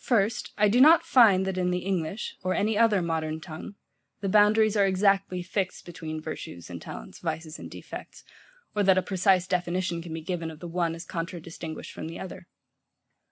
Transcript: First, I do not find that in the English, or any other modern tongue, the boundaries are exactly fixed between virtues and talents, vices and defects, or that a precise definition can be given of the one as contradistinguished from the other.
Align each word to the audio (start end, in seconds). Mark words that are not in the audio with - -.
First, 0.00 0.52
I 0.58 0.66
do 0.68 0.80
not 0.80 1.04
find 1.04 1.46
that 1.46 1.56
in 1.56 1.70
the 1.70 1.84
English, 1.86 2.34
or 2.42 2.52
any 2.52 2.76
other 2.76 3.00
modern 3.00 3.40
tongue, 3.40 3.76
the 4.20 4.28
boundaries 4.28 4.76
are 4.76 4.84
exactly 4.88 5.40
fixed 5.40 5.84
between 5.86 6.20
virtues 6.20 6.68
and 6.68 6.82
talents, 6.82 7.20
vices 7.20 7.60
and 7.60 7.70
defects, 7.70 8.24
or 8.74 8.82
that 8.82 8.98
a 8.98 9.02
precise 9.02 9.46
definition 9.46 10.02
can 10.02 10.12
be 10.12 10.20
given 10.20 10.50
of 10.50 10.58
the 10.58 10.66
one 10.66 10.96
as 10.96 11.04
contradistinguished 11.06 11.92
from 11.92 12.08
the 12.08 12.18
other. 12.18 12.48